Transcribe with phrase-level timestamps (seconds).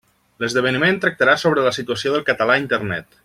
[0.43, 3.19] L'esdeveniment tractarà sobre «La situació del català a Internet».